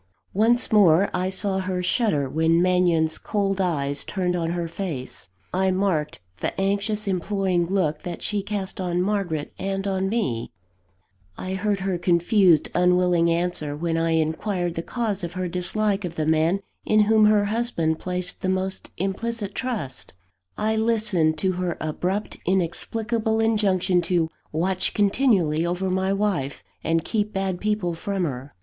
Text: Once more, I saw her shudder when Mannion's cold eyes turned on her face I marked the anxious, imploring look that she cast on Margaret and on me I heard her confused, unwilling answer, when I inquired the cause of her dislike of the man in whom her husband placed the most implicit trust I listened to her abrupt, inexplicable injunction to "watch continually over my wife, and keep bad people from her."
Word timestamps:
Once 0.33 0.71
more, 0.71 1.11
I 1.13 1.29
saw 1.29 1.59
her 1.59 1.83
shudder 1.83 2.27
when 2.27 2.59
Mannion's 2.59 3.19
cold 3.19 3.61
eyes 3.61 4.03
turned 4.03 4.35
on 4.35 4.49
her 4.53 4.67
face 4.67 5.29
I 5.53 5.69
marked 5.69 6.19
the 6.39 6.59
anxious, 6.59 7.07
imploring 7.07 7.67
look 7.67 8.01
that 8.01 8.23
she 8.23 8.41
cast 8.41 8.81
on 8.81 9.03
Margaret 9.03 9.53
and 9.59 9.85
on 9.85 10.09
me 10.09 10.51
I 11.37 11.53
heard 11.53 11.81
her 11.81 11.99
confused, 11.99 12.67
unwilling 12.73 13.29
answer, 13.29 13.75
when 13.77 13.95
I 13.95 14.13
inquired 14.13 14.73
the 14.73 14.81
cause 14.81 15.23
of 15.23 15.33
her 15.33 15.47
dislike 15.47 16.03
of 16.03 16.15
the 16.15 16.25
man 16.25 16.61
in 16.83 17.01
whom 17.01 17.25
her 17.25 17.45
husband 17.45 17.99
placed 17.99 18.41
the 18.41 18.49
most 18.49 18.89
implicit 18.97 19.53
trust 19.53 20.13
I 20.57 20.75
listened 20.75 21.37
to 21.37 21.51
her 21.51 21.77
abrupt, 21.79 22.37
inexplicable 22.47 23.39
injunction 23.39 24.01
to 24.09 24.31
"watch 24.51 24.95
continually 24.95 25.63
over 25.63 25.91
my 25.91 26.11
wife, 26.11 26.63
and 26.83 27.05
keep 27.05 27.31
bad 27.33 27.59
people 27.61 27.93
from 27.93 28.23
her." 28.23 28.55